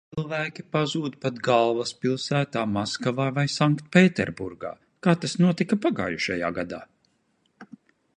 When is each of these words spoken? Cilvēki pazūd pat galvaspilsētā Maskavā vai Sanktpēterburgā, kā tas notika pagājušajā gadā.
Cilvēki 0.17 0.63
pazūd 0.75 1.17
pat 1.25 1.35
galvaspilsētā 1.47 2.63
Maskavā 2.77 3.27
vai 3.35 3.43
Sanktpēterburgā, 3.57 4.73
kā 5.09 5.15
tas 5.27 5.37
notika 5.45 5.79
pagājušajā 5.85 6.51
gadā. 6.57 6.81